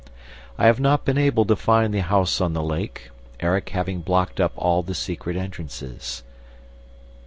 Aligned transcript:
I 0.57 0.65
have 0.65 0.79
not 0.79 1.05
been 1.05 1.19
able 1.19 1.45
to 1.45 1.55
find 1.55 1.93
the 1.93 1.99
house 2.01 2.41
on 2.41 2.53
the 2.53 2.63
lake, 2.63 3.11
Erik 3.39 3.69
having 3.69 4.01
blocked 4.01 4.41
up 4.41 4.51
all 4.55 4.81
the 4.81 4.95
secret 4.95 5.37
entrances. 5.37 6.23